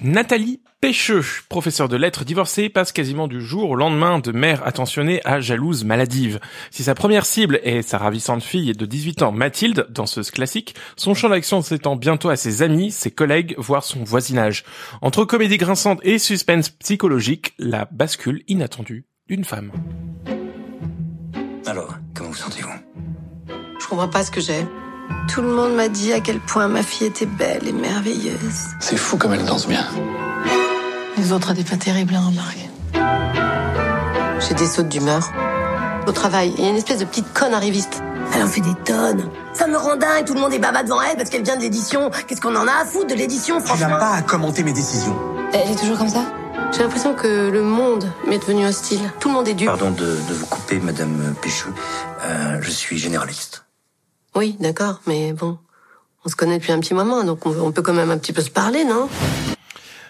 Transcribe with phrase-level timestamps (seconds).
[0.00, 5.22] Nathalie Pêcheux, professeure de lettres divorcée, passe quasiment du jour au lendemain de mère attentionnée
[5.24, 6.40] à jalouse maladive.
[6.70, 11.14] Si sa première cible est sa ravissante fille de 18 ans Mathilde, danseuse classique, son
[11.14, 14.64] champ d'action s'étend bientôt à ses amis, ses collègues, voire son voisinage.
[15.00, 19.72] Entre comédie grinçante et suspense psychologique, la bascule inattendue d'une femme.
[21.64, 22.68] Alors, comment vous sentez-vous?
[23.80, 24.66] Je comprends pas ce que j'ai.
[25.28, 28.68] Tout le monde m'a dit à quel point ma fille était belle et merveilleuse.
[28.80, 29.84] C'est fou comme elle danse bien.
[31.16, 32.68] Les autres n'étaient pas terribles à remarquer.
[34.46, 35.30] J'ai des sautes d'humeur.
[36.06, 38.02] Au travail, il y a une espèce de petite conne arriviste.
[38.34, 39.28] Elle en fait des tonnes.
[39.52, 41.62] Ça me rend dingue, tout le monde est baba devant elle parce qu'elle vient de
[41.62, 42.10] l'édition.
[42.26, 44.72] Qu'est-ce qu'on en a à foutre de l'édition, Tu n'as franchement pas à commenter mes
[44.72, 45.16] décisions.
[45.52, 46.24] Elle est toujours comme ça?
[46.72, 49.00] J'ai l'impression que le monde m'est devenu hostile.
[49.20, 49.68] Tout le monde est dupe.
[49.68, 51.68] Pardon de, de vous couper, Madame Péchou.
[52.24, 53.63] Euh, je suis généraliste.
[54.36, 55.58] Oui, d'accord, mais bon,
[56.24, 58.42] on se connaît depuis un petit moment, donc on, peut quand même un petit peu
[58.42, 59.08] se parler, non?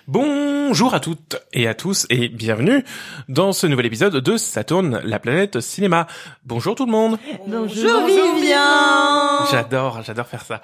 [0.07, 2.85] Bonjour à toutes et à tous et bienvenue
[3.29, 6.07] dans ce nouvel épisode de Saturne, la planète cinéma.
[6.45, 7.19] Bonjour tout le monde.
[7.47, 10.63] Bonjour Vivien J'adore, j'adore faire ça.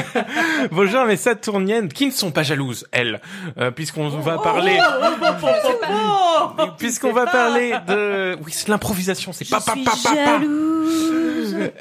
[0.70, 3.20] Bonjour mes Saturniennes qui ne sont pas jalouses, elles,
[3.58, 4.78] euh, puisqu'on va parler,
[6.78, 10.40] puisqu'on va parler de, oui, c'est l'improvisation, c'est pas, pas, pas, pas, pas.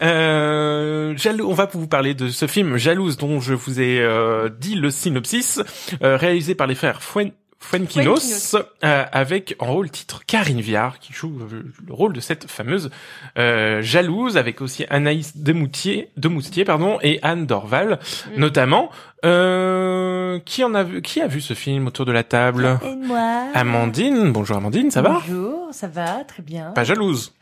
[0.02, 4.50] Euh, jaloux, on va vous parler de ce film Jalouse dont je vous ai euh,
[4.50, 5.62] dit le synopsis,
[6.02, 11.12] euh, réalisé par les frères Fuen Fuenquinos, euh, avec en rôle titre Karine Viard qui
[11.12, 12.92] joue euh, le rôle de cette fameuse
[13.40, 18.00] euh, jalouse, avec aussi Anaïs Demoutier, Demoustier pardon, et Anne Dorval
[18.36, 18.92] notamment.
[19.26, 22.96] Euh, qui en a vu, qui a vu ce film autour de la table Et
[22.96, 23.48] moi.
[23.56, 25.20] Amandine, bonjour Amandine, ça va?
[25.26, 26.70] Bonjour, ça va, très bien.
[26.72, 27.34] Pas jalouse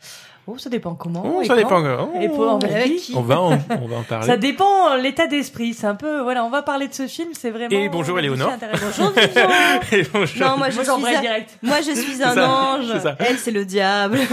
[0.48, 1.24] Oh, ça dépend comment.
[1.26, 1.82] Oh, et Ça quand.
[1.82, 2.08] dépend.
[2.14, 2.20] Oh.
[2.20, 4.26] Et pour envers qui On va en, on va en parler.
[4.26, 5.74] Ça dépend euh, l'état d'esprit.
[5.74, 7.70] C'est un peu, voilà, on va parler de ce film, c'est vraiment.
[7.70, 8.50] Et bonjour, Éléonore.
[8.50, 9.10] c'est intéressant.
[9.12, 9.48] Bonjour Vivian
[9.92, 10.46] Et bonjour.
[10.46, 11.20] Non, moi je suis un...
[11.20, 11.58] direct.
[11.62, 12.92] Moi je suis un ça, ange.
[13.18, 14.18] Elle c'est le diable.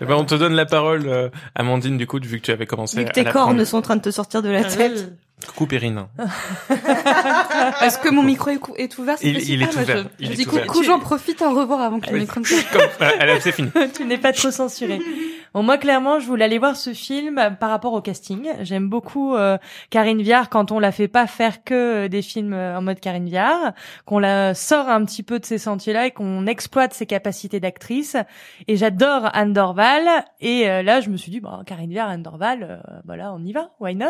[0.00, 2.66] Eh ben, on te donne la parole, euh, Amandine, du coup, vu que tu avais
[2.66, 5.12] commencé Vu que à tes cornes sont en train de te sortir de la tête.
[5.46, 6.06] Coucou Perrine.
[7.82, 9.96] Est-ce que mon micro est, cou- est ouvert c'est Il- est moi, ouvert.
[9.98, 10.66] Je, Il je est dis ouvert.
[10.66, 12.40] coucou, j'en profite en revoir avant que le micro
[12.98, 13.70] voilà, allez, c'est fini.
[13.96, 15.00] tu n'es pas trop censuré.
[15.54, 18.48] Bon, moi, clairement, je voulais aller voir ce film euh, par rapport au casting.
[18.60, 19.58] J'aime beaucoup euh,
[19.90, 23.00] Karine Viard quand on la fait pas faire que euh, des films euh, en mode
[23.00, 23.72] Karine Viard,
[24.06, 28.16] qu'on la sort un petit peu de ces sentiers-là et qu'on exploite ses capacités d'actrice.
[28.66, 30.08] Et j'adore Anne Dorval.
[30.40, 33.44] Et euh, là, je me suis dit, bon, Karine Viard, Anne Dorval, euh, voilà, on
[33.44, 34.06] y va, why not?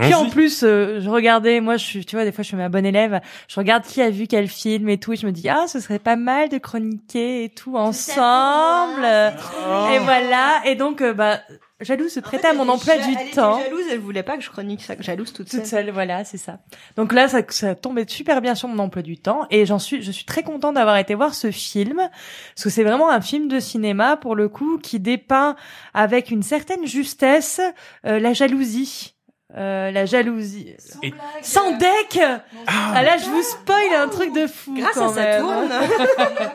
[0.00, 2.56] Puis en plus, euh, je regardais, moi, je suis, tu vois, des fois, je suis
[2.56, 3.20] ma bonne élève.
[3.48, 5.80] Je regarde qui a vu quel film et tout, et je me dis, ah, ce
[5.80, 9.04] serait pas mal de chroniquer et tout ensemble.
[9.04, 10.59] Et voilà.
[10.64, 11.40] Et donc, euh, bah,
[11.80, 13.58] jalouse se prêtait à mon emploi du temps.
[13.58, 15.60] Était jalouse, elle voulait pas que je chronique ça, que jalouse toute seule.
[15.60, 16.58] Toute seule, voilà, c'est ça.
[16.96, 20.02] Donc là, ça, ça tombait super bien sur mon emploi du temps et j'en suis,
[20.02, 23.48] je suis très contente d'avoir été voir ce film parce que c'est vraiment un film
[23.48, 25.56] de cinéma pour le coup qui dépeint
[25.94, 27.60] avec une certaine justesse
[28.06, 29.14] euh, la jalousie.
[29.56, 30.76] Euh, la jalousie.
[31.02, 34.74] Et- Sans deck Ah, Ah là, je vous spoil un truc de fou.
[34.76, 35.44] Grâce quand à même.
[35.44, 35.70] Saturne.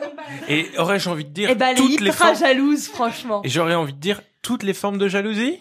[0.48, 2.38] et aurais-je envie de dire Eh ben, elle est toutes les ultra formes.
[2.38, 3.40] jalouse, franchement.
[3.44, 5.58] Et j'aurais envie de dire toutes les formes de jalousie?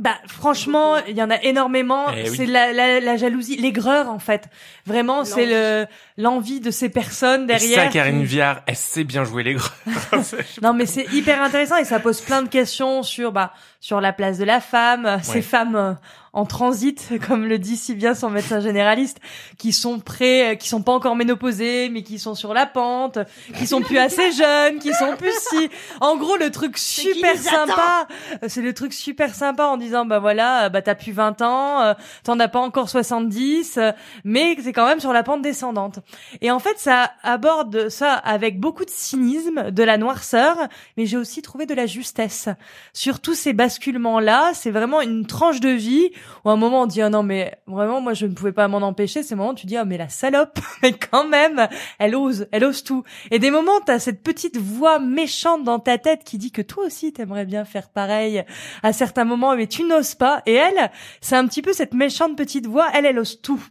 [0.00, 2.04] Bah franchement, il y en a énormément.
[2.16, 2.36] Eh oui.
[2.36, 4.48] C'est la, la, la jalousie, l'aigreur en fait.
[4.86, 5.86] Vraiment, c'est le
[6.16, 7.82] l'envie de ces personnes Et derrière.
[7.82, 9.68] ça, Karine Viard, elle sait bien jouer les gros.
[10.62, 14.12] Non mais c'est hyper intéressant et ça pose plein de questions sur bah sur la
[14.12, 15.92] place de la femme, ces femmes euh,
[16.32, 19.18] en transit, comme le dit si bien son médecin généraliste,
[19.58, 23.18] qui sont prêts, euh, qui sont pas encore ménopausées, mais qui sont sur la pente,
[23.56, 25.70] qui sont plus assez jeunes, qui sont plus si.
[26.00, 28.06] En gros, le truc super sympa,
[28.42, 31.42] euh, c'est le truc super sympa en disant bah voilà, euh, bah t'as plus 20
[31.42, 31.94] ans, euh,
[32.24, 33.92] t'en as pas encore 70, euh,
[34.24, 36.00] mais c'est quand même sur la pente descendante.
[36.40, 40.56] Et en fait, ça aborde ça avec beaucoup de cynisme, de la noirceur,
[40.96, 42.48] mais j'ai aussi trouvé de la justesse.
[42.92, 46.10] Sur tous ces basculements-là, c'est vraiment une tranche de vie
[46.44, 48.68] où à un moment on dit ah non mais vraiment moi je ne pouvais pas
[48.68, 49.22] m'en empêcher.
[49.22, 51.68] Ces moments tu dis ah mais la salope, mais quand même
[51.98, 53.04] elle ose, elle ose tout.
[53.30, 56.86] Et des moments t'as cette petite voix méchante dans ta tête qui dit que toi
[56.86, 58.44] aussi t'aimerais bien faire pareil
[58.82, 60.42] à certains moments, mais tu n'oses pas.
[60.46, 62.88] Et elle, c'est un petit peu cette méchante petite voix.
[62.94, 63.62] Elle, elle ose tout.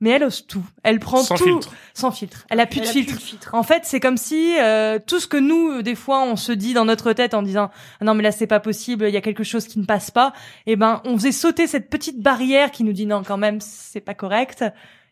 [0.00, 0.62] Mais elle ose tout.
[0.84, 1.72] Elle prend Sans tout filtre.
[1.92, 2.46] sans filtre.
[2.50, 3.14] Elle a plus Elle de a plus filtre.
[3.16, 3.54] de filtre.
[3.54, 6.52] En fait, c'est comme si euh, tout ce que nous, euh, des fois, on se
[6.52, 9.16] dit dans notre tête en disant Ah non mais là c'est pas possible, il y
[9.16, 10.32] a quelque chose qui ne passe pas.
[10.66, 14.00] Eh ben, on faisait sauter cette petite barrière qui nous dit non quand même c'est
[14.00, 14.64] pas correct.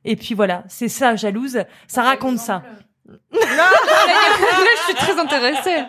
[0.05, 1.59] Et puis voilà, c'est ça jalouse.
[1.89, 2.63] Ça raconte ça.
[3.33, 3.71] Là,
[4.79, 5.83] je suis très intéressée.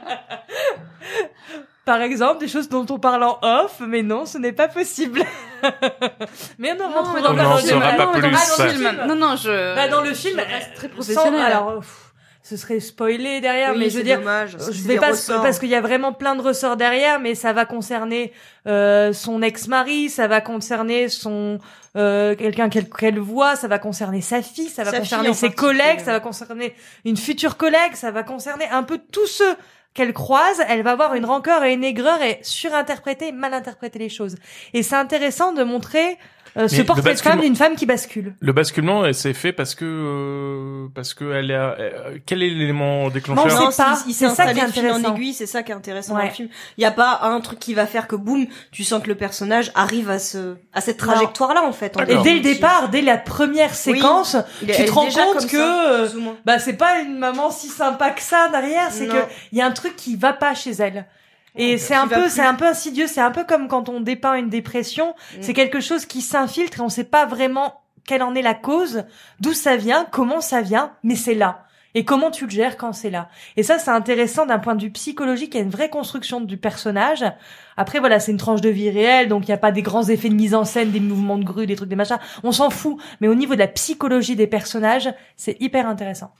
[1.87, 5.23] Par exemple, des choses dont on parle en off, mais non, ce n'est pas possible.
[6.59, 7.79] mais on en rentre dans, le film.
[7.79, 8.21] pas Ah, plus.
[8.21, 8.91] dans le film.
[9.07, 9.73] Non, non, je.
[9.75, 11.41] Bah, dans le film, je reste très sans- professionnelle.
[11.41, 12.11] alors, pff,
[12.43, 15.41] ce serait spoilé derrière, Oui, mais je veux dire, dommage, je vais pas ressorts.
[15.41, 18.33] parce qu'il y a vraiment plein de ressorts derrière, mais ça va concerner
[18.67, 21.59] euh, son ex-mari, ça va concerner son
[21.95, 25.51] euh, quelqu'un qu'elle qu'elle voit, ça va concerner sa fille, ça va Sa concerner ses
[25.51, 26.75] collègues, ça va concerner
[27.05, 29.55] une future collègue, ça va concerner un peu tous ceux
[29.97, 34.09] qu'elle croise, elle va avoir une rancœur et une aigreur et surinterpréter, mal interpréter les
[34.09, 34.35] choses.
[34.75, 36.19] Et c'est intéressant de montrer
[36.57, 38.35] euh, ce portrait de femme d'une femme qui bascule.
[38.39, 43.09] Le basculement, s'est fait parce que euh, parce que elle a euh, quel est l'élément
[43.09, 43.95] déclencheur Non, Non, sait pas.
[43.95, 45.15] C'est ça qui est en intéressant.
[45.15, 46.49] aiguille, c'est ça qui est intéressant dans le film.
[46.77, 49.15] Il y a pas un truc qui va faire que boum, tu sens que le
[49.15, 51.97] personnage arrive à ce à cette trajectoire là en fait.
[51.97, 55.91] en Et dès le départ, dès la première séquence, tu te rends compte que ça,
[55.91, 56.09] euh,
[56.45, 59.17] bah c'est pas une maman si sympa que ça derrière, c'est que
[59.51, 61.05] il y a un truc qui va pas chez elle.
[61.57, 62.29] Et c'est un peu, plus.
[62.29, 63.07] c'est un peu insidieux.
[63.07, 65.09] C'est un peu comme quand on dépeint une dépression.
[65.09, 65.37] Mm.
[65.41, 69.03] C'est quelque chose qui s'infiltre et on sait pas vraiment quelle en est la cause,
[69.39, 71.65] d'où ça vient, comment ça vient, mais c'est là.
[71.93, 73.27] Et comment tu le gères quand c'est là.
[73.55, 75.55] Et ça, c'est intéressant d'un point de vue psychologique.
[75.55, 77.25] Il y a une vraie construction du personnage.
[77.75, 80.07] Après, voilà, c'est une tranche de vie réelle, donc il n'y a pas des grands
[80.07, 82.19] effets de mise en scène, des mouvements de grue, des trucs, des machins.
[82.43, 82.97] On s'en fout.
[83.19, 86.31] Mais au niveau de la psychologie des personnages, c'est hyper intéressant.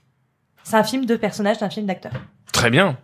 [0.69, 2.12] C'est un film de personnages, c'est un film d'acteurs.
[2.52, 2.98] Très bien.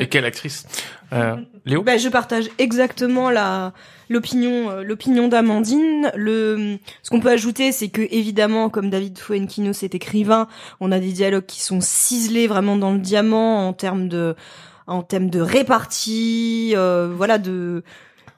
[0.00, 0.66] Et quelle actrice
[1.12, 1.36] euh,
[1.66, 3.74] Léo Ben, je partage exactement la
[4.08, 6.10] l'opinion euh, l'opinion d'Amandine.
[6.14, 10.48] Le ce qu'on peut ajouter, c'est que évidemment, comme David Fuenquinos est écrivain,
[10.80, 14.34] on a des dialogues qui sont ciselés vraiment dans le diamant en termes de
[14.86, 17.84] en termes de répartie, euh, voilà de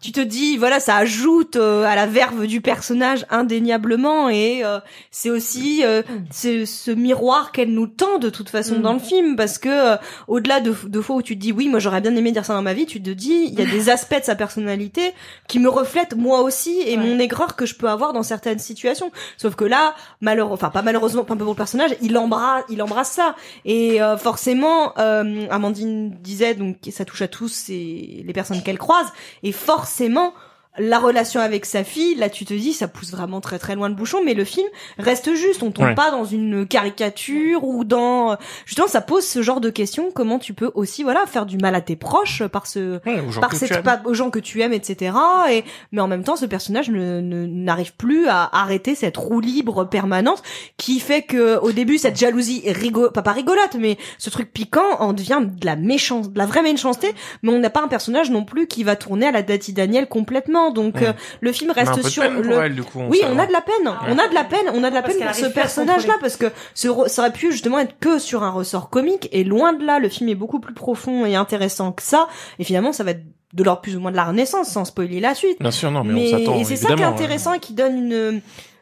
[0.05, 4.79] tu te dis voilà ça ajoute euh, à la verve du personnage indéniablement et euh,
[5.11, 8.83] c'est aussi euh, c'est ce miroir qu'elle nous tend de toute façon Mm.
[8.83, 9.97] dans le film parce que euh,
[10.29, 12.53] au-delà de, de fois où tu te dis oui moi j'aurais bien aimé dire ça
[12.53, 15.15] dans ma vie tu te dis il y a des aspects de sa personnalité
[15.49, 17.07] qui me reflètent moi aussi et Ouais.
[17.07, 20.83] mon aigreur que je peux avoir dans certaines situations sauf que là malheureusement enfin pas
[20.83, 23.35] malheureusement pas un peu pour le personnage il embrasse il embrasse ça
[23.65, 28.79] et euh, forcément euh, Amandine disait donc ça touche à tous c'est les personnes qu'elle
[28.79, 29.07] croise
[29.43, 30.35] et forcément forcément
[30.79, 33.89] la relation avec sa fille, là tu te dis ça pousse vraiment très très loin
[33.89, 34.67] le bouchon, mais le film
[34.99, 35.95] reste juste, on tombe Ouais.
[35.95, 38.37] pas dans une caricature ou dans
[38.67, 41.75] justement ça pose ce genre de questions, comment tu peux aussi voilà faire du mal
[41.75, 43.83] à tes proches par ce Ouais, aux gens par cette tu aimes.
[43.83, 45.15] pa- aux gens que tu aimes etc
[45.51, 49.41] et mais en même temps ce personnage ne ne- n'arrive plus à arrêter cette roue
[49.41, 50.43] libre permanente
[50.77, 54.53] qui fait que au début cette jalousie est rigo pas, pas rigolote mais ce truc
[54.53, 57.13] piquant en devient de la méchance de la vraie méchanceté.
[57.43, 60.09] Mais on n'a pas un personnage non plus qui va tourner à la Dati Daniel
[60.09, 61.09] complètement donc Ouais.
[61.09, 63.39] euh, le film On a un reste sur le elle, du coup, oui, ça on
[63.39, 63.75] a de la peine.
[64.09, 64.67] On a de la peine.
[64.75, 67.33] On a de la Parce peine pour ce personnage-là parce que ce re- ça aurait
[67.33, 70.35] pu justement être que sur un ressort comique et loin de là, le film est
[70.35, 72.29] beaucoup plus profond et intéressant que ça.
[72.59, 75.21] Et finalement, ça va être de l'ordre plus ou moins de la Renaissance, sans spoiler
[75.21, 75.59] la suite.
[75.61, 77.97] Bien sûr, non, mais, on s'attend et c'est ça qui est intéressant et qui donne
[78.11, 78.41] une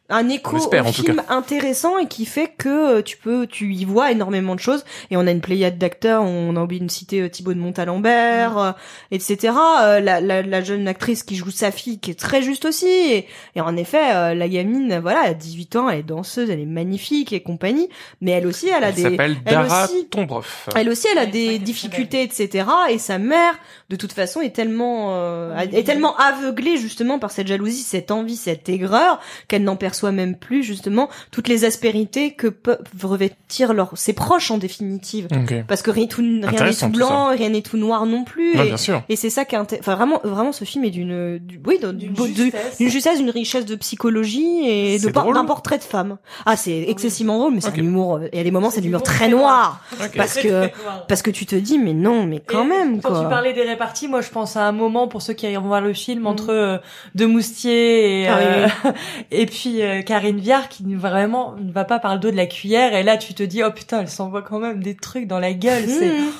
[0.09, 4.11] un écho au film intéressant et qui fait que euh, tu peux tu y vois
[4.11, 4.85] énormément de choses.
[5.11, 8.59] Et on a une pléiade d'acteurs on a oublié de citer euh, Thibaut de Montalembert
[8.59, 8.73] euh,
[9.11, 12.65] etc Euh, la, la, la jeune actrice qui joue sa fille qui est très juste
[12.67, 12.87] aussi.
[12.87, 13.27] Et,
[13.57, 16.61] et en effet euh, la gamine voilà elle a 18 ans elle est danseuse elle
[16.61, 17.89] est magnifique et compagnie.
[18.21, 20.09] Mais elle aussi elle a Elle des s'appelle elle Dara aussi-
[20.77, 22.67] elle aussi, elle a des difficultés, etc.
[22.91, 23.55] Et sa mère,
[23.89, 28.37] de toute façon, est tellement, euh, est tellement aveuglée justement par cette jalousie, cette envie,
[28.37, 33.91] cette aigreur, qu'elle n'en perçoit même plus justement toutes les aspérités que peuvent revêtir leurs
[33.95, 35.29] ses proches en définitive.
[35.31, 35.65] Ok.
[35.69, 38.55] Parce que rien, tout- rien n'est tout tout blanc, rien n'est tout noir non plus.
[38.57, 39.03] Ouais, et bien sûr.
[39.11, 42.17] et c'est ça qui est enfin vraiment, vraiment, ce film est d'une, du- oui, d'une
[42.17, 42.79] justesse.
[42.79, 46.17] d'une justesse, d'une richesse de psychologie et de d'un portrait de femme.
[46.47, 47.79] Ah, c'est excessivement drôle, mais c'est Ok.
[47.79, 48.17] un humour.
[48.17, 49.85] euh, y a des moments, c'est l'humour humour très très noir.
[50.03, 50.17] Ok.
[50.17, 50.69] Parce que
[51.09, 53.23] parce que tu te dis mais non mais quand Et même Quand quoi.
[53.23, 55.81] tu parlais des réparties, moi je pense à un moment pour ceux qui iront voir
[55.83, 56.79] le film entre euh,
[57.15, 58.45] De Moustier et, Ah oui,
[58.87, 58.93] euh,
[59.31, 62.95] et puis Karine Viard qui vraiment ne va pas par le dos de la cuillère
[62.95, 65.53] et là tu te dis oh putain elle s'envoie quand même des trucs dans la
[65.53, 65.85] gueule.
[65.89, 66.33] C'est Mmh.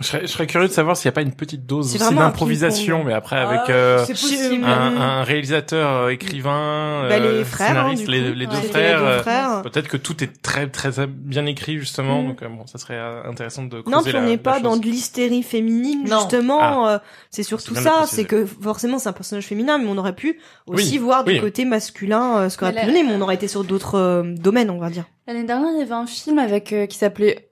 [0.00, 2.14] Je serais, je serais curieux de savoir s'il n'y a pas une petite dose aussi
[2.14, 4.62] d'improvisation, mais après Ah, avec euh, c'est possible.
[4.62, 4.68] un,
[5.00, 8.34] un réalisateur, euh, écrivain, Bah, les euh, frères, hein, scénariste, du les, coup.
[8.38, 8.98] les deux Ouais, c'était frères.
[8.98, 9.62] les deux euh, frères.
[9.62, 12.26] Peut-être que tout est très très bien écrit justement, Mm.
[12.28, 14.62] donc euh, bon, ça serait euh, intéressant de Non, puis on n'est pas chose.
[14.64, 16.18] dans de l'hystérie féminine Non.
[16.20, 16.88] justement.
[16.88, 16.98] euh,
[17.30, 20.92] c'est surtout ça, c'est que forcément c'est un personnage féminin, mais on aurait pu aussi
[20.92, 23.48] Oui, voir du côté masculin euh, ce qu'aurait Mais pu donner, mais on aurait été
[23.48, 25.04] sur d'autres euh, domaines, on va dire.
[25.26, 27.48] L'année dernière, il y avait un film avec euh, qui s'appelait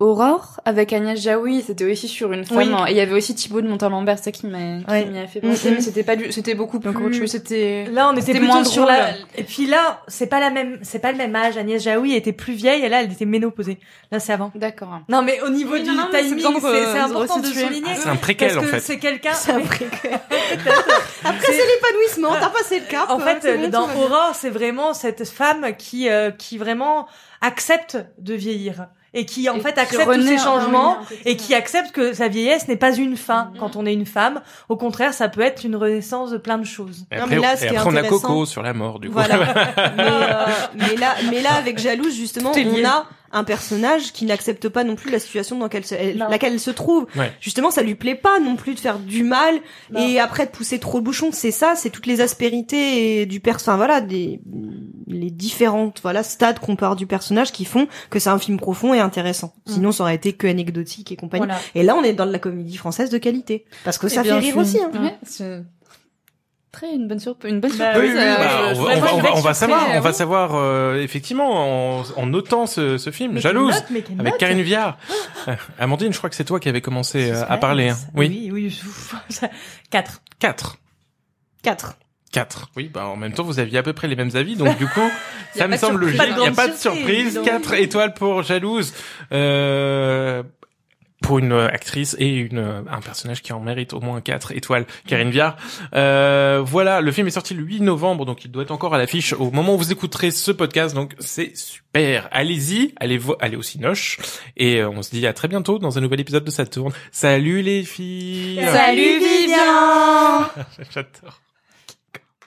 [0.00, 2.56] Aurore avec Agnès Jaoui, c'était aussi sur une femme.
[2.56, 2.70] Oui.
[2.72, 2.86] hein.
[2.88, 5.04] Et il y avait aussi Thibaut de Montalembert, c'est ça qui m'a qui Ouais.
[5.04, 5.74] m'y a fait penser, Mhm.
[5.76, 7.30] mais c'était pas du, c'était beaucoup plus, autre chose.
[7.30, 8.94] c'était Là, on était moins sur drôle.
[8.94, 9.10] la.
[9.36, 11.58] Et puis là, c'est pas la même, c'est pas le même âge.
[11.58, 13.78] Agnès Jaoui était plus vieille et là, elle était ménopausée.
[14.10, 14.50] Là, c'est avant.
[14.54, 15.00] D'accord.
[15.10, 17.82] Non, mais au niveau Oui, du non, non, timing, c'est important de souligner.
[17.94, 18.80] Ah, c'est un préquel, parce en que fait.
[18.80, 19.34] c'est quelqu'un.
[19.34, 19.64] C'est un mais-
[21.24, 22.30] Après, c'est l'épanouissement.
[22.40, 23.10] T'as passé le cap.
[23.10, 23.84] En euh, fait, dans.
[23.96, 27.06] Aurore, c'est vraiment cette femme qui, euh, qui vraiment
[27.42, 31.54] accepte de vieillir et qui en Et fait qui accepte tous ces changements et qui
[31.54, 33.58] accepte que sa vieillesse n'est pas une fin Mhm.
[33.58, 34.40] quand on est une femme.
[34.68, 37.06] Au contraire, ça peut être une renaissance de plein de choses.
[37.10, 39.00] Et Non, mais là, ce et qui est après on a Coco sur la mort,
[39.00, 39.14] du coup.
[39.14, 39.36] Voilà.
[39.96, 44.68] mais, euh, mais là, mais là, avec Jalouse, justement, on a un personnage qui n'accepte
[44.68, 46.28] pas non plus la situation dans laquelle, elle- Non.
[46.28, 47.06] laquelle elle se trouve.
[47.16, 47.32] Ouais.
[47.40, 49.54] Justement, ça lui plaît pas non plus de faire du mal
[49.92, 50.00] Non.
[50.00, 51.30] et après de pousser trop le bouchon.
[51.32, 54.40] C'est ça, c'est toutes les aspérités et du perso, enfin voilà, des
[55.10, 58.58] les différentes voilà stades qu'on peut avoir du personnage qui font que c'est un film
[58.58, 59.52] profond et intéressant.
[59.66, 59.72] Mm.
[59.72, 61.46] Sinon, ça aurait été que anecdotique et compagnie.
[61.46, 61.60] Voilà.
[61.74, 64.24] Et là, on est dans de la comédie française de qualité parce que ça Eh
[64.24, 64.78] bien fait rire aussi.
[64.80, 64.90] Hein.
[65.02, 65.62] Ouais, c'est
[66.72, 68.10] très une bonne surprise, une bonne Bah surprise.
[68.12, 70.10] Oui, oui, euh, bah, on, va, on, va, on, va, on savoir, on euh, va
[70.10, 70.14] oui.
[70.16, 74.38] savoir euh, effectivement en, en notant ce, ce film, Mais Jalouse, note, mais avec note
[74.38, 74.96] Karine Viard.
[75.48, 77.88] Euh, Amandine, je crois que c'est toi qui avais commencé euh, à parler.
[77.88, 77.98] hein.
[78.14, 79.48] Oui, oui, oui.
[79.90, 80.22] Quatre.
[80.38, 80.76] 4.
[81.62, 81.96] 4.
[82.32, 82.70] 4.
[82.76, 84.86] Oui, bah en même temps, vous aviez à peu près les mêmes avis, donc du
[84.86, 85.10] coup,
[85.54, 86.18] ça me semble logique.
[86.18, 87.44] Pas de Il n'y a pas de surprise, donc.
[87.44, 88.92] 4 étoiles pour Jalouse.
[89.32, 90.42] Euh,
[91.22, 94.52] pour une euh, actrice et une euh, un personnage qui en mérite au moins 4
[94.52, 95.56] étoiles, Karine Viard.
[95.94, 98.98] Euh, voilà, le film est sorti le 8 novembre, donc il doit être encore à
[98.98, 102.26] l'affiche au moment où vous écouterez ce podcast, donc c'est super.
[102.32, 104.16] Allez-y, allez, vo- allez au Cinoche,
[104.56, 106.92] et euh, on se dit à très bientôt dans un nouvel épisode de Saturne.
[107.12, 110.46] Salut les filles Salut Vivian
[110.94, 111.42] J'adore.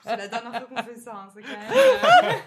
[0.06, 2.34] C'est la dernière fois qu'on fait ça, hein, c'est quand même.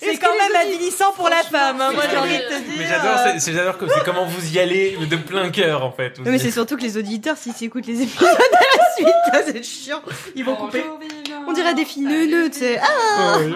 [0.00, 2.74] C'est quand même avilissant pour la femme, hein, moi j'ai envie de te dire.
[2.78, 5.90] Mais j'adore, c'est- c'est j'adore que c'est comment vous y allez de plein cœur en
[5.90, 6.16] fait.
[6.18, 9.08] Vous Non, mais c'est surtout que les auditeurs, s'ils écoutent les épisodes à la suite,
[9.32, 10.00] ça, c'est chiant.
[10.36, 10.82] Ils vont couper.
[10.86, 11.44] Bonjour.
[11.48, 12.78] On dirait des filles neuneux, tu sais.
[12.80, 13.54] Ah Oh, oui.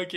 [0.00, 0.16] Ok.